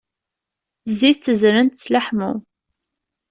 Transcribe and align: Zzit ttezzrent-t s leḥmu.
Zzit 0.91 1.15
ttezzrent-t 1.19 1.79
s 1.83 1.85
leḥmu. 1.93 2.31